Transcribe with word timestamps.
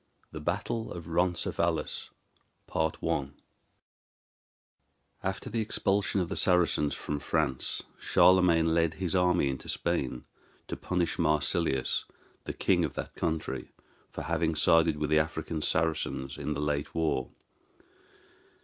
THE 0.31 0.39
BATTLE 0.41 0.91
OF 0.93 1.09
RONCESVALLES 1.09 2.09
After 5.21 5.47
the 5.51 5.61
expulsion 5.61 6.19
of 6.19 6.27
the 6.27 6.35
Saracens 6.35 6.95
from 6.95 7.19
France 7.19 7.83
Charlemagne 7.99 8.73
led 8.73 8.95
his 8.95 9.15
army 9.15 9.47
into 9.47 9.69
Spain, 9.69 10.25
to 10.67 10.75
punish 10.75 11.19
Marsilius, 11.19 12.05
the 12.45 12.53
king 12.53 12.83
of 12.83 12.95
that 12.95 13.13
country, 13.13 13.73
for 14.09 14.23
having 14.23 14.55
sided 14.55 14.97
with 14.97 15.11
the 15.11 15.19
African 15.19 15.61
Saracens 15.61 16.35
in 16.35 16.55
the 16.55 16.61
late 16.61 16.95
war. 16.95 17.29